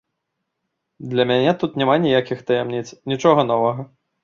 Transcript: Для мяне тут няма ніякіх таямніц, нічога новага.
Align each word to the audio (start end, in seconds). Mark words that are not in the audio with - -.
Для 1.11 1.23
мяне 1.33 1.51
тут 1.65 1.77
няма 1.81 1.95
ніякіх 2.07 2.43
таямніц, 2.49 2.87
нічога 3.15 3.49
новага. 3.53 3.81